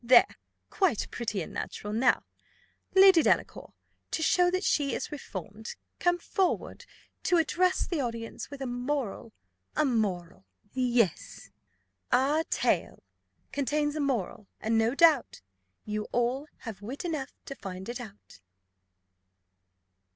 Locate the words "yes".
10.73-11.51